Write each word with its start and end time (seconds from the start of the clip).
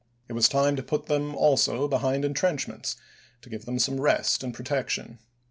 It 0.27 0.33
was 0.33 0.49
time 0.49 0.75
to 0.77 0.81
put 0.81 1.05
them 1.05 1.35
also 1.35 1.87
behind 1.87 2.25
intrenchments, 2.25 2.95
to 3.43 3.49
give 3.51 3.65
them 3.65 3.77
some 3.77 4.01
rest 4.01 4.43
and 4.43 4.51
protection. 4.51 5.19